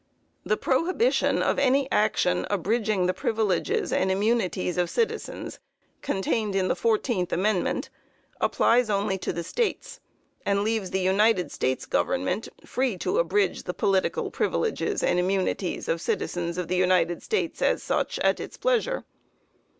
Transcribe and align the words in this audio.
The 0.43 0.57
prohibition 0.57 1.43
of 1.43 1.59
any 1.59 1.87
action 1.91 2.47
abridging 2.49 3.05
the 3.05 3.13
privileges 3.13 3.93
and 3.93 4.09
immunities 4.09 4.79
of 4.79 4.89
citizens, 4.89 5.59
contained 6.01 6.55
in 6.55 6.69
the 6.69 6.75
fourteenth 6.75 7.31
amendment, 7.31 7.91
applies 8.39 8.89
only 8.89 9.19
to 9.19 9.31
the 9.31 9.43
States, 9.43 9.99
and 10.43 10.63
leaves 10.63 10.89
the 10.89 10.99
United 11.01 11.51
States 11.51 11.85
government 11.85 12.49
free 12.65 12.97
to 12.97 13.19
abridge 13.19 13.61
the 13.65 13.75
political 13.75 14.31
privileges 14.31 15.03
and 15.03 15.19
immunities 15.19 15.87
of 15.87 16.01
citizens 16.01 16.57
of 16.57 16.67
the 16.67 16.75
United 16.77 17.21
States, 17.21 17.61
as 17.61 17.83
such, 17.83 18.17
at 18.23 18.39
its 18.39 18.57
pleasure. 18.57 19.05